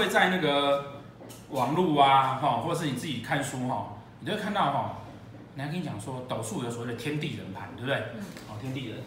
[0.00, 1.02] 会在那个
[1.50, 4.96] 网络啊哈，或者是你自己看书哈，你就会看到哈，
[5.54, 7.96] 人家跟你讲说斗数有所谓的天地人盘，对不对？
[8.14, 8.24] 嗯。
[8.48, 8.98] 好，天地人，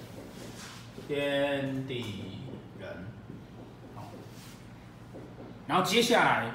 [1.07, 2.23] 天地
[2.79, 2.89] 人，
[3.95, 4.03] 好。
[5.65, 6.51] 然后接下来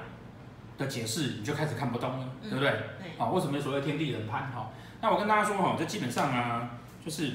[0.79, 2.73] 的解释你就开始看不懂了，对不对？
[3.18, 4.52] 好，为什么有所谓天地人盘？
[4.52, 7.32] 哈，那我跟大家说哈，这基本上啊，就是，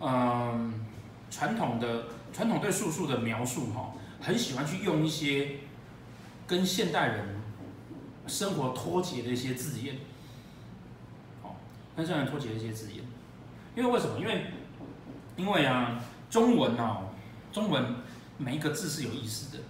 [0.00, 0.84] 嗯，
[1.30, 5.60] 传统的传统对术数的描述哈，很喜欢去用一些
[6.46, 7.26] 跟现代人
[8.26, 9.96] 生活脱节的一些字眼，
[11.42, 11.50] 哦，
[11.96, 13.02] 跟现代人脱节的一些字眼，
[13.74, 14.18] 因为为什么？
[14.18, 14.46] 因为
[15.36, 17.08] 因为啊，中文哦，
[17.52, 17.84] 中文
[18.38, 19.62] 每一个字是有意思的，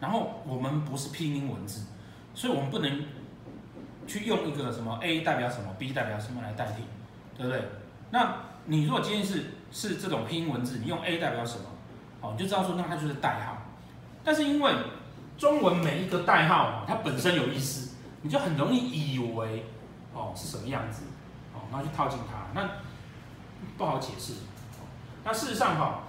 [0.00, 1.86] 然后我们不是拼音文字，
[2.34, 3.04] 所以我们不能
[4.06, 6.82] 去用一个什么 A 代表什么，B 代表什么来代替，
[7.36, 7.62] 对不对？
[8.10, 11.64] 那你如果今天是是这种拼音文字，你用 A 代表什么？
[12.20, 13.58] 哦，你就知道说那它就是代号。
[14.24, 14.72] 但是因为
[15.38, 19.64] 中文每一个代号它本身有意思，你就很容易以为
[20.14, 21.02] 哦是什么样子，
[21.54, 22.68] 哦，然后去套进它，那
[23.76, 24.34] 不好解释。
[25.24, 26.04] 那事实上哈，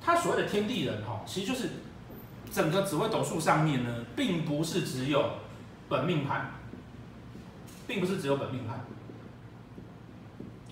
[0.00, 1.70] 它所谓的天地人哈，其实就是
[2.50, 5.30] 整个紫微斗数上面呢，并不是只有
[5.88, 6.50] 本命盘，
[7.86, 8.80] 并不是只有本命盘。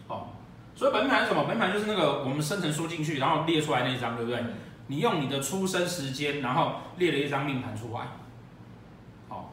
[0.09, 0.29] 哦
[0.77, 1.45] 所以本命盘是什么？
[1.45, 4.43] 本命盘就是那个我们生辰输进去，然后列出来那一张，对不对？
[4.87, 8.01] 你用你的出生时间，然后列了一张命盘出来。
[9.29, 9.53] 好，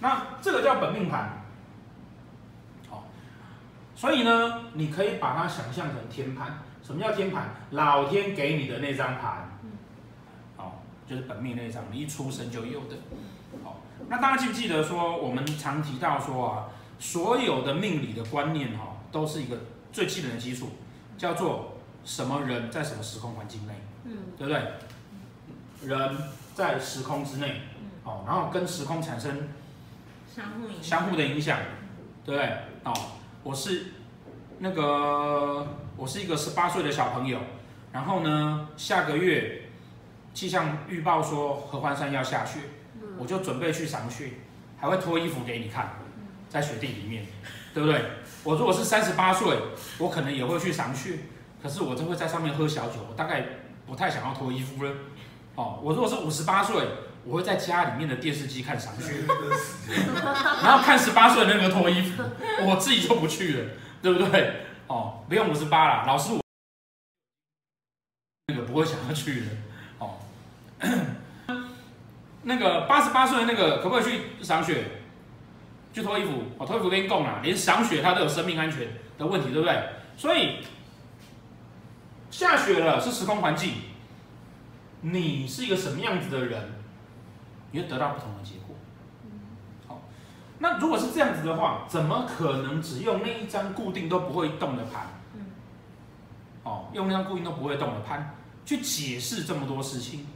[0.00, 1.44] 那这个叫本命盘。
[2.88, 3.04] 好，
[3.94, 6.58] 所以呢，你可以把它想象成天盘。
[6.82, 7.48] 什么叫天盘？
[7.70, 9.58] 老天给你的那张盘。
[10.56, 12.96] 好，就是本命那张，你一出生就有的。
[13.62, 16.68] 好，那大家记不记得说，我们常提到说啊，
[16.98, 19.58] 所有的命理的观念哈，都是一个。
[19.92, 20.70] 最基本的基础
[21.18, 21.71] 叫做
[22.04, 23.74] 什么人在什么时空环境内，
[24.04, 25.88] 嗯，对不对？
[25.88, 26.16] 人
[26.54, 27.62] 在时空之内，
[28.04, 29.48] 哦，然后跟时空产生
[30.34, 31.58] 相互相互的影响，
[32.24, 32.50] 对不对？
[32.84, 32.92] 哦，
[33.42, 33.86] 我是
[34.58, 37.38] 那个我是一个十八岁的小朋友，
[37.92, 39.62] 然后呢，下个月
[40.34, 42.60] 气象预报说合欢山要下雪，
[43.18, 44.30] 我就准备去赏雪，
[44.78, 45.94] 还会脱衣服给你看，
[46.48, 47.26] 在雪地里面，
[47.74, 48.04] 对不对？
[48.44, 49.56] 我如果是三十八岁，
[49.98, 51.18] 我可能也会去赏雪，
[51.62, 53.44] 可是我就会在上面喝小酒，我大概
[53.86, 54.92] 不太想要脱衣服了。
[55.54, 56.84] 哦，我如果是五十八岁，
[57.24, 59.12] 我会在家里面的电视机看赏雪，
[60.62, 62.22] 然后看十八岁的那个脱衣服，
[62.66, 63.70] 我自己就不去了，
[64.02, 64.64] 对不对？
[64.88, 66.40] 哦，不用五十八了，老师我
[68.48, 69.46] 那个不会想要去的。
[69.98, 70.18] 哦，
[72.42, 74.84] 那个八十八岁的那个可不可以去赏雪？
[75.94, 79.78] 去脱衣服，我脱衣服跟你供啦，连赏雪它都有生命安全的问题，对不对？
[80.16, 80.56] 所以
[82.32, 83.74] 下雪了是时空环境，
[85.02, 86.72] 你是一个什么样子的人，
[87.70, 88.74] 你会得到不同的结果。
[89.86, 90.00] 好，
[90.58, 95.08] 那如果是这样子的话，怎么可能只用那一张固定都不会动的盘？
[96.64, 100.26] 哦，用那张固定都不会动的盘去解释这么多事情，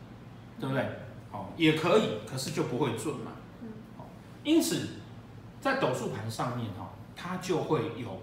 [0.60, 0.86] 对不对？
[1.32, 3.32] 好，也可以，可是就不会准嘛。
[4.44, 4.88] 因此。
[5.58, 8.20] 在斗数盘上面哈，它就会有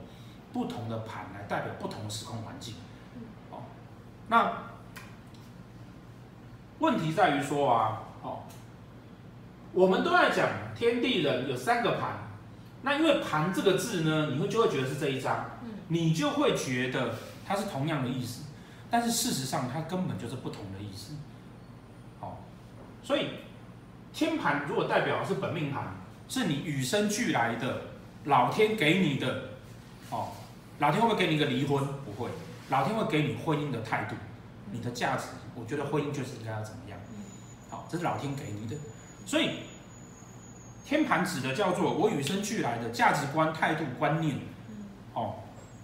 [0.53, 2.75] 不同的盘来代表不同的时空环境。
[4.29, 4.53] 哦，那
[6.79, 8.43] 问题在于说啊，哦，
[9.73, 12.17] 我们都在讲天地人有三个盘，
[12.81, 15.45] 那因为盘这个字呢，你会就会觉得是这一张，
[15.87, 17.15] 你就会觉得
[17.45, 18.43] 它是同样的意思，
[18.89, 21.13] 但是事实上它根本就是不同的意思。
[22.19, 22.37] 哦，
[23.03, 23.29] 所以
[24.13, 25.95] 天盘如果代表的是本命盘。
[26.25, 27.81] 是你与生俱来的，
[28.23, 29.49] 老天给你的，
[30.09, 30.31] 哦，
[30.79, 31.85] 老天会不会给你一个离婚？
[32.05, 32.29] 不会，
[32.69, 34.15] 老天会给你婚姻的态度，
[34.71, 35.25] 你的价值。
[35.55, 36.99] 我觉得婚姻就是应该要怎么样？
[37.69, 38.75] 好，这是老天给你的。
[39.25, 39.59] 所以
[40.85, 44.37] 天盘指的叫做我与生俱来的价值观、态度、观念，
[45.13, 45.35] 哦，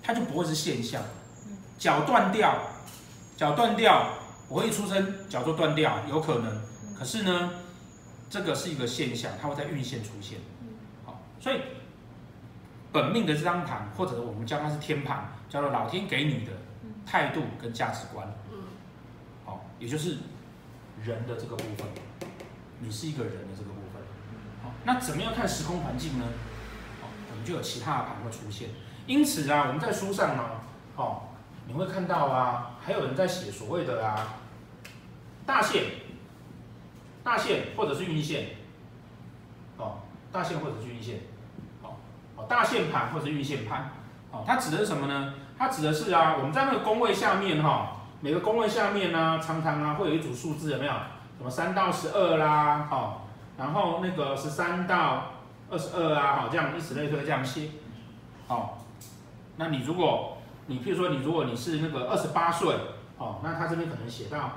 [0.02, 1.02] 它就不会是现象。
[1.78, 2.58] 脚断掉，
[3.38, 4.10] 脚断掉，
[4.50, 6.62] 我一出生脚就断掉，有可能。
[6.98, 7.52] 可是呢？
[8.32, 10.38] 这个是一个现象，它会在运线出现。
[11.04, 11.62] 好，所以
[12.92, 16.52] 本命的这张盘，或者我们叫它是天盘，叫做老天给你的
[17.10, 18.32] 态度跟价值观。
[19.44, 20.18] 好，也就是
[21.04, 21.88] 人的这个部分，
[22.80, 24.02] 你是一个人的这个部分。
[24.62, 26.26] 好，那怎么样看时空环境呢？
[27.02, 28.70] 好，我们就有其他的盘会出现。
[29.08, 30.44] 因此啊，我们在书上呢，
[30.96, 31.24] 哦，
[31.66, 34.38] 你会看到啊，还有人在写所谓的啊
[35.48, 35.86] 大限。
[37.22, 38.56] 大限或者是运线，
[39.78, 40.00] 哦，
[40.32, 41.20] 大限或者是运线，
[41.84, 41.98] 哦，
[42.38, 43.92] 哦，大限盘或者是运线盘，
[44.32, 45.34] 哦，它指的是什么呢？
[45.60, 50.94] 它指的是啊，我们在那个宫位下面哈，每个宫位下面呢，常常啊会有一组数字，有没有？
[51.38, 53.28] 什么三到十二啦，好，
[53.58, 55.34] 然后那个十三到
[55.70, 57.70] 二十二啊，好，这样以此类推这样写，
[58.48, 58.86] 好，
[59.58, 62.74] 那你如果你譬如说你如果你是那个二十八岁，
[63.18, 64.52] 哦，那他这边可能写到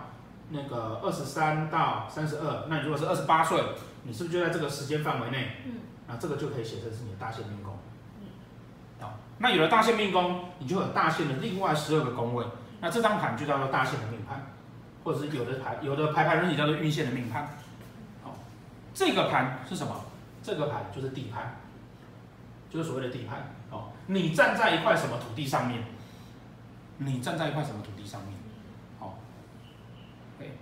[0.51, 3.61] 那个二十三到三十二，那你如果是二十八岁，
[4.05, 5.57] 你是不是就在这个时间范围内？
[5.67, 5.75] 嗯，
[6.07, 7.77] 那这个就可以写成是你的大限命宫。
[9.43, 12.47] 那有了大限命宫，你就有大限的另外十二个宫位，
[12.81, 14.41] 那这张盘就叫做大限的命盘，
[15.03, 17.49] 或者是有的牌有的排盘也叫做运线的命盘。
[18.23, 18.37] 好，
[18.95, 20.01] 这个盘是什么？
[20.45, 21.57] 这个盘就是地盘，
[22.71, 23.53] 就是所谓的地盘。
[23.71, 25.83] 哦，你站在一块什么土地上面？
[26.99, 28.35] 你站在一块什么土地上面？
[29.01, 29.19] 好
[30.39, 30.53] ，OK，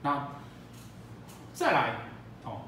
[0.00, 0.28] 那
[1.52, 1.96] 再来，
[2.44, 2.62] 哦，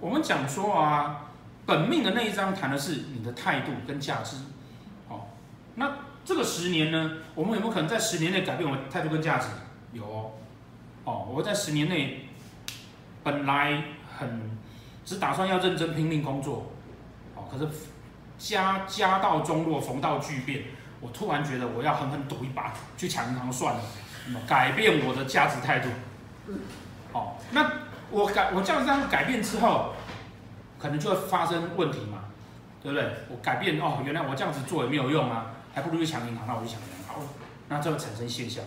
[0.00, 1.26] 我们讲说啊。
[1.70, 4.38] 本命的那一张谈的是你的态度跟价值，
[5.08, 5.28] 哦，
[5.76, 9.46] 那这个十年呢，我们有没有可能在十年内改变我的态度跟价值？
[9.92, 10.32] 有哦，
[11.04, 12.28] 哦，我在十年内
[13.22, 13.84] 本来
[14.18, 14.50] 很
[15.04, 16.72] 只打算要认真拼命工作，
[17.36, 17.68] 哦，可是
[18.36, 20.64] 家家道中落，逢到巨变，
[21.00, 23.80] 我突然觉得我要狠狠赌一把，去抢银行算了，
[24.44, 25.88] 改变我的价值态度，
[27.12, 27.70] 哦，那
[28.10, 29.94] 我改我这样改变之后。
[30.80, 32.24] 可能就会发生问题嘛，
[32.82, 33.06] 对不对？
[33.28, 37.16] 我改变哦，原来我这样子做也没有用啊，还不如去抢银行，那我就抢银行，
[37.68, 38.64] 那就会产生现象。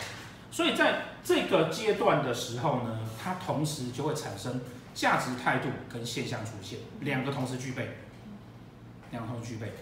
[0.52, 4.62] 所以在这个阶段的时候呢，它同时就会产生
[4.94, 7.98] 价值态度跟现象出现，两个同时具备，
[9.10, 9.74] 两个同时具备。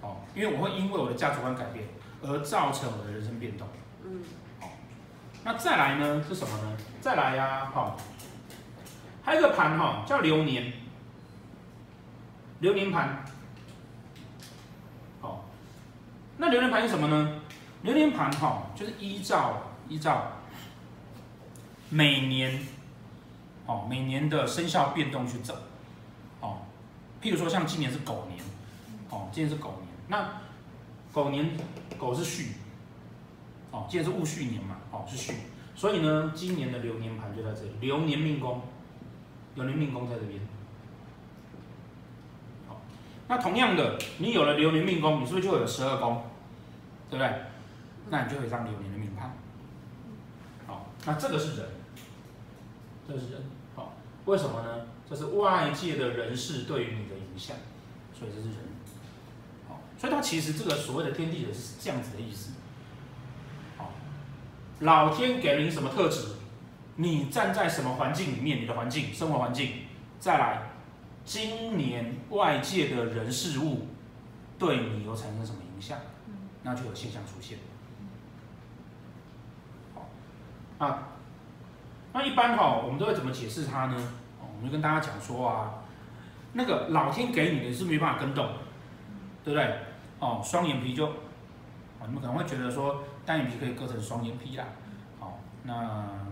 [0.00, 1.84] 哦，因为我会因为我的价值观改变
[2.22, 3.68] 而造成我的人生变动。
[4.04, 4.22] 嗯。
[4.58, 4.70] 好，
[5.44, 6.76] 那再来呢是什么呢？
[7.00, 7.96] 再来呀、啊，好。
[9.28, 10.72] 还有一个盘哈，叫流年，
[12.60, 13.26] 流年盘。
[15.20, 15.44] 好，
[16.38, 17.42] 那流年盘是什么呢？
[17.82, 20.32] 流年盘哈，就是依照依照
[21.90, 22.58] 每年，
[23.66, 25.54] 哦，每年的生肖变动去走。
[26.40, 26.62] 哦，
[27.20, 28.42] 譬如说像今年是狗年，
[29.10, 30.40] 哦，今年是狗年，那
[31.12, 31.54] 狗年
[31.98, 32.54] 狗是戌，
[33.72, 35.34] 哦，今年是戊戌年嘛，哦，是戌，
[35.76, 38.62] 所以呢，今年的流年盘就在这里，流年命宫。
[39.58, 40.40] 流年命宫在这边，
[42.68, 42.80] 好，
[43.26, 46.22] 那同样的，你有了流年命宫，你是不是就有十二宫，
[47.10, 47.42] 对不对？
[48.08, 49.36] 那你就有一张流年的命盘，
[50.66, 51.68] 好，那这个是人，
[53.08, 53.42] 这是人，
[53.74, 53.94] 好，
[54.26, 54.86] 为什么呢？
[55.10, 57.56] 这是外界的人事对于你的影响，
[58.16, 58.58] 所以这是人，
[59.68, 62.52] 好，所以它其实这个所谓的天地人是这样子的意思，
[63.76, 63.90] 好，
[64.78, 66.37] 老天给了你什么特质？
[67.00, 68.60] 你站在什么环境里面？
[68.60, 69.84] 你的环境、生活环境，
[70.18, 70.62] 再来，
[71.24, 73.86] 今年外界的人事物
[74.58, 75.96] 对你有产生什么影响？
[76.64, 77.56] 那就有现象出现。
[79.94, 80.08] 好，
[80.80, 80.98] 那
[82.12, 84.12] 那一般哈，我们都会怎么解释它呢？
[84.40, 85.84] 我们就跟大家讲说啊，
[86.54, 88.44] 那个老天给你的是没办法跟动，
[89.44, 89.78] 对不对？
[90.18, 91.06] 哦，双眼皮就，
[92.04, 94.64] 你们可能会觉得说单眼皮可以割成双眼皮啦。
[95.20, 96.26] 好，那。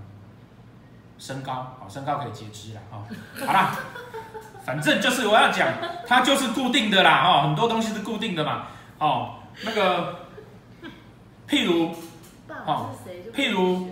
[1.19, 3.05] 身高，好，身高可以截肢啦，哦，
[3.47, 3.77] 好啦，
[4.65, 5.69] 反正就是我要讲，
[6.07, 8.67] 它就是固定的啦，哦，很多东西是固定的嘛，
[8.99, 10.27] 哦，那个，
[11.49, 11.95] 譬如，
[12.67, 12.95] 哦，
[13.35, 13.89] 譬如，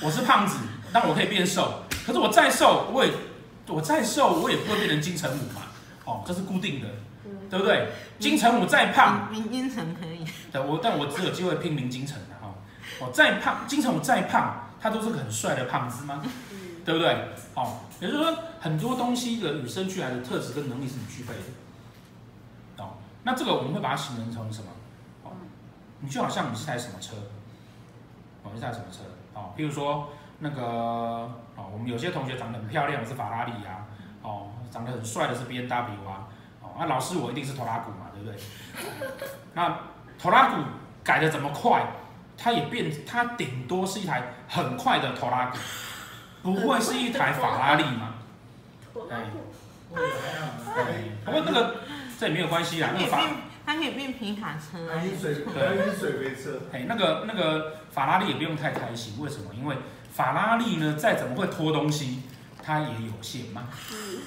[0.00, 0.58] 我是胖子，
[0.92, 3.12] 但我可以变瘦，可是我再瘦，我也，
[3.68, 5.62] 我再瘦，我也不会变成金城武嘛，
[6.04, 6.88] 哦，这是固定的，
[7.50, 7.88] 对不对？
[8.18, 12.54] 金城武再胖，明金城可以，对，我，但我只有机会拼明金城的哈，
[13.00, 14.62] 哦，再胖，金城武再胖。
[14.80, 16.22] 他都是个很帅的胖子吗？
[16.84, 17.28] 对不对？
[17.54, 22.84] 哦，也就是说，很多东西的与生俱来的特质跟能力是你具备的。
[22.84, 24.68] 哦，那这个我们会把它形容成什么？
[25.24, 25.32] 哦，
[26.00, 27.16] 你就好像你是台什么车？
[28.44, 28.98] 哦，你是台什么车？
[29.34, 33.86] 哦，比如说那个哦，我们有些同学长得很漂亮是法拉利啊，
[34.22, 36.28] 哦，长得很帅的是 BMW 啊，
[36.62, 38.38] 哦，那老师我一定是拖拉古嘛，对不对？
[39.54, 39.76] 那
[40.18, 40.62] 拖拉古
[41.02, 41.84] 改的怎么快？
[42.36, 45.58] 它也变，它顶多是一台很快的拖拉机，
[46.42, 48.14] 不会是一台法拉利嘛？
[48.92, 49.40] 拖拉库，
[51.24, 51.76] 不过那个
[52.18, 53.22] 这也没有关系啊，那个法，
[53.64, 56.60] 它可以变皮卡车，还是水，还是水杯车。
[56.72, 59.54] 哎，那个那个法拉利也不用太开心，为什么？
[59.54, 59.76] 因为
[60.12, 62.22] 法拉利呢，再怎么会拖东西，
[62.62, 63.68] 它也有限嘛，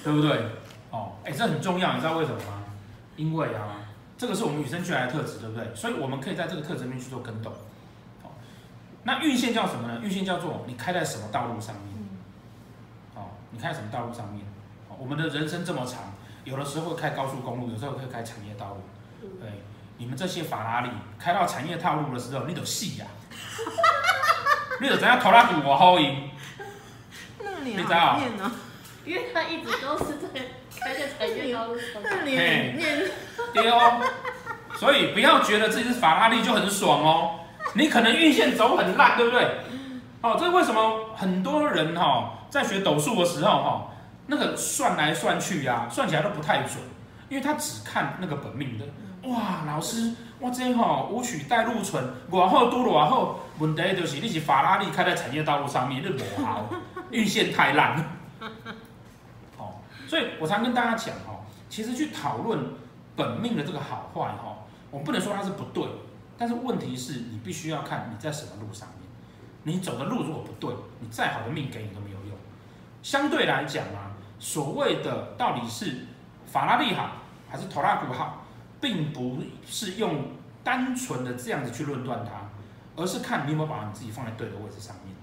[0.04, 0.44] 对不对？
[0.90, 2.64] 哦，哎，这很重要，你知道为什么吗？
[3.16, 3.76] 因为啊，
[4.18, 5.74] 这个是我们与生俱来的特质，对不对？
[5.74, 7.52] 所以我们可以在这个特质里面去做跟动。
[9.02, 10.00] 那运线叫什么呢？
[10.02, 11.84] 运线叫做你开在什么道路上面。
[13.14, 14.44] 好，你开在什么道路上面？
[14.98, 16.12] 我们的人生这么长，
[16.44, 18.82] 有的时候会开高速公路，有时候会开产业道路。
[19.40, 19.62] 对，
[19.96, 23.06] 你们这些法拉利开到产业道路的时候，你都细呀！
[24.80, 26.28] 你就知影拖拉库外好用。
[27.42, 28.50] 那你知脸道好念哦，
[29.06, 30.28] 因为他一直都是在
[30.78, 32.02] 开在产业道路上。
[32.02, 33.10] 那你念
[33.54, 34.02] 对哦，
[34.76, 37.40] 所以不要觉得自己是法拉利就很爽哦，
[37.74, 39.58] 你可能运线走很烂，对不对？
[40.22, 43.90] 哦，这是为什么很多人哈、哦、在学斗数的时候哈、哦，
[44.26, 46.76] 那个算来算去呀、啊，算起来都不太准，
[47.28, 48.84] 因为他只看那个本命的。
[49.28, 56.68] 哇，老师，我这吼武曲带禄存，外好都偌好，问题就是你是法拉利开在产业道路上面，你不好，
[57.10, 57.96] 运线太烂。
[59.58, 62.58] 哦，所以我常跟大家讲哦，其实去讨论
[63.14, 64.56] 本命的这个好坏哈，
[64.90, 65.84] 我们不能说它是不对，
[66.40, 72.34] 但是问题是你必须要看你在什么路上面，你走的路如果不对，你再好的命给你都没有用。
[73.02, 76.06] 相对来讲啊，所谓的到底是
[76.46, 77.10] 法拉利好
[77.46, 78.46] 还是拖拉库好？
[78.80, 80.30] 并不是用
[80.64, 82.48] 单纯的这样子去论断它，
[82.96, 85.14] 而是看你有没有把你自己放在对的位置上面。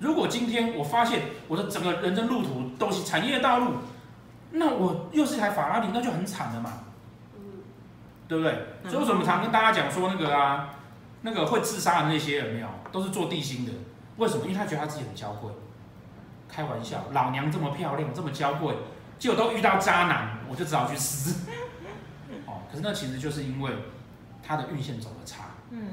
[0.00, 3.74] 如果今天我发现我的整个人生路途都是产业道路，
[4.50, 6.83] 那我又是一台法拉利，那就很惨了嘛，
[8.28, 8.52] 对不对？
[8.84, 10.70] 所以为什么我们常跟大家讲说那个啊，
[11.22, 13.72] 那个会自杀的那些人没有，都是做地心的。
[14.16, 14.44] 为什么？
[14.44, 15.50] 因为他觉得他自己很娇贵。
[16.48, 18.74] 开玩笑，老娘这么漂亮，这么娇贵，
[19.18, 21.50] 结果都遇到渣男，我就只好去死。
[22.46, 23.72] 哦可是那其实就是因为
[24.42, 25.88] 他的运线走的差，嗯，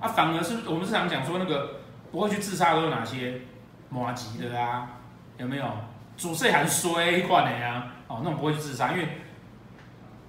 [0.00, 1.80] 啊，反而是我们是常讲说那个
[2.12, 3.40] 不会去自杀都有哪些，
[3.88, 4.90] 麻吉的啊，
[5.38, 5.64] 有没有？
[6.16, 9.08] 主岁还衰惯的呀，哦，那种不会去自杀，因为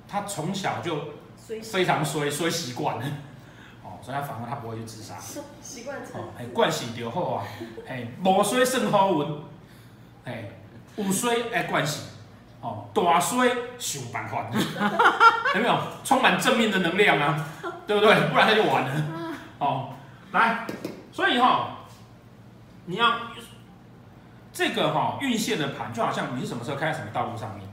[0.08, 0.98] 他从小就
[1.60, 2.98] 非常衰衰习惯。
[3.00, 3.05] 了，
[3.84, 5.15] 哦，所以他反而他不会去自杀，
[5.62, 7.43] 习惯成，哎，惯习就好啊，
[7.88, 9.41] 哎，无衰胜好运，
[10.25, 10.50] 哎，
[10.96, 12.03] 有衰哎惯习。
[12.62, 14.46] 哦，大衰想办法，
[15.55, 15.79] 有没有？
[16.03, 17.43] 充满正面的能量啊？
[17.88, 18.13] 对不对？
[18.29, 19.36] 不然他就完了。
[19.58, 19.89] 哦，
[20.31, 20.67] 来，
[21.12, 21.67] 所以哈、哦，
[22.86, 23.15] 你要
[24.53, 27.67] 这个哈、哦、运线的盘，就好像你是什么时候开在什么道路上面，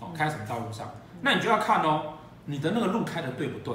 [0.00, 0.90] 哦，开在什么道路上，
[1.20, 2.14] 那你就要看哦，
[2.48, 3.74] 你的那个路开的对不对？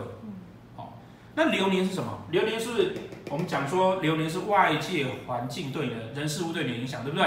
[0.75, 0.89] 哦，
[1.35, 2.25] 那流年是什么？
[2.31, 2.93] 流年是
[3.29, 7.25] 我们讲说，流年是外界环境对你的人事物对你的影响，对不对？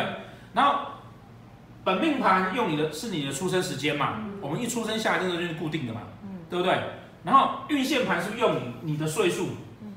[0.52, 0.92] 然后。
[1.86, 4.14] 本命盘用你的是你的出生时间嘛？
[4.16, 6.76] 嗯、我们一出生下来这个就是固定的嘛，嗯、对不对？
[7.22, 9.50] 然后运线盘是用你你的岁数，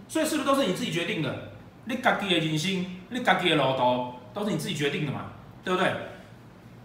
[0.07, 1.51] 所以是不是都是你自己决定的？
[1.85, 5.31] 你自己的人生，你自己的路途都是你自己决定的嘛，
[5.63, 5.91] 对不对？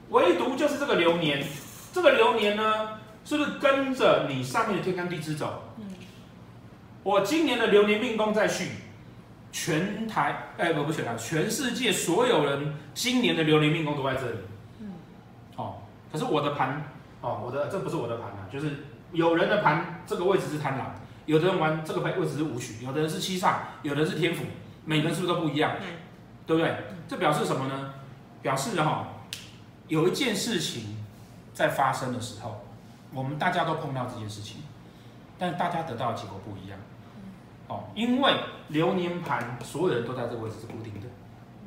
[0.08, 1.44] 唯独就是这个流年，
[1.92, 2.88] 这个流年呢，
[3.24, 5.62] 是不是跟着你上面的天干地支走？
[5.78, 5.84] 嗯、
[7.02, 8.68] 我今年的流年命宫在戌，
[9.50, 14.36] 全台哎不不全台，全世界所有人今年的流年命宫都在这里。
[14.80, 14.92] 嗯。
[15.56, 15.76] 哦
[16.12, 16.82] 可是我的盘，
[17.20, 20.94] 哦，我的这不是我的盘啊，就是有人的盘这个位置是贪狼，
[21.26, 24.44] 有的人玩这个牌位置是武曲，有的人是七煞，有的人是天府，
[24.84, 25.72] 每个人是不是都不一样？
[25.80, 25.86] 嗯、
[26.46, 26.72] 对不对？
[27.08, 27.94] 这表示什么呢？
[28.42, 28.98] 表示哈、哦，
[29.88, 30.98] 有一件事情
[31.52, 32.63] 在发生的时候，
[33.14, 34.62] 我们大家都碰到这件事情，
[35.38, 36.78] 但是大家得到的结果不一样。
[37.68, 38.34] 哦，因为
[38.68, 41.06] 流年盘所有人都在这个位置是固定的，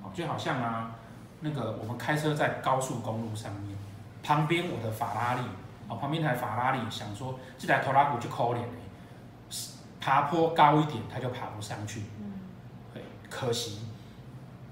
[0.03, 0.91] 哦，就好像啊，
[1.39, 3.75] 那个我们开车在高速公路上面。
[4.23, 5.41] 旁边我的法拉利，
[5.87, 8.69] 哦，旁边台法拉利想说，这台拖拉机就可怜嘞，
[10.01, 12.03] 爬坡高一点，它就爬不上去。
[12.93, 13.87] 对，可惜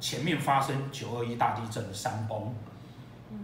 [0.01, 2.53] 前面发生九二一大地震的山崩，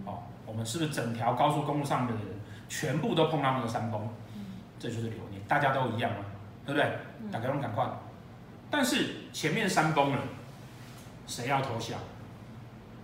[0.05, 2.40] 哦，我们是不是整条高速公路上面的人
[2.71, 4.01] 全部都碰到那个山崩？
[4.79, 6.19] 这就是流年，大家都一样嘛，
[6.65, 6.89] 对不对？
[7.29, 7.85] 大家都赶快。
[8.69, 10.17] 但是前面山崩了，
[11.27, 11.97] 谁要偷笑？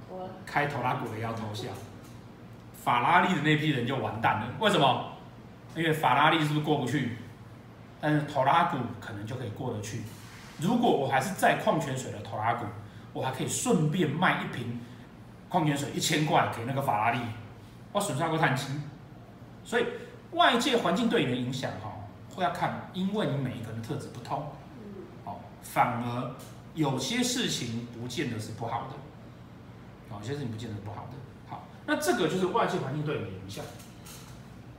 [0.09, 1.67] 我开拖拉古的要投降。
[2.81, 5.11] 法拉利的那批人就完蛋了，为什么？
[5.75, 7.17] 因为法拉利是不是过不去？
[7.99, 10.03] 但是头拉库可能就可以过得去。
[10.61, 12.65] 如果我还是在矿泉水的拖拉股，
[13.11, 14.79] 我还可以顺便卖一瓶
[15.49, 17.19] 矿泉水一千块给那个法拉利，
[17.91, 18.81] 我损失过碳氢。
[19.67, 19.85] 所以
[20.31, 21.91] 外界环境对你的影响，哈，
[22.33, 24.53] 会要看，因为你每一个人特质不同，
[25.25, 26.31] 哦，反而
[26.73, 31.17] 有些事情不见得是不好的，有些事情不见得是不好的。
[31.49, 33.65] 好那这个就是外界环境对你的影响。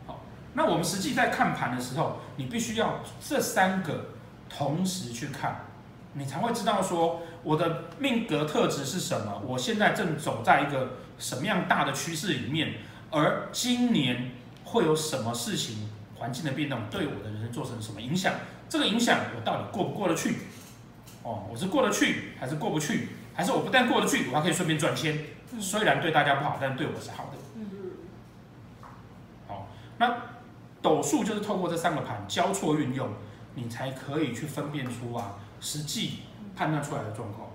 [0.06, 0.20] 好，
[0.54, 4.06] 那我们实际在看盘的时候，你必须要这三个
[4.48, 5.66] 同时去看，
[6.14, 12.76] 你才会知道说我的命格特质是什么，我现在正走在一个什么样大的趋势里面，
[13.10, 14.32] 而今年
[14.70, 18.34] 会有什么事情、环境的变动对我的人生造成什么影响？
[18.68, 20.36] 这个影响我到底过不过得去？
[21.22, 23.08] 哦，我是过得去还是过不去？
[23.34, 25.18] 还是我不但过得去，我还可以顺便赚钱？
[25.60, 27.38] 虽然对大家不好，但对我是好的。
[29.46, 30.16] 好，那
[30.82, 33.08] 斗数就是透过这三个盘交错运用，
[33.54, 36.20] 你才可以去分辨出啊实际
[36.54, 37.47] 判断出来的状况。